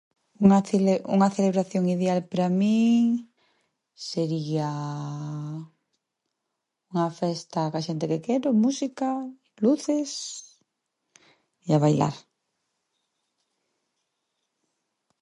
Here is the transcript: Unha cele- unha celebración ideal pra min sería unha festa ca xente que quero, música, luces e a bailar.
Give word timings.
Unha 0.45 0.59
cele- 0.67 1.03
unha 1.15 1.33
celebración 1.37 1.83
ideal 1.95 2.19
pra 2.31 2.47
min 2.59 3.01
sería 4.09 4.69
unha 6.91 7.09
festa 7.19 7.71
ca 7.71 7.85
xente 7.87 8.09
que 8.11 8.23
quero, 8.27 8.49
música, 8.63 9.07
luces 9.63 10.11
e 11.67 11.69
a 11.75 11.77
bailar. 11.83 12.15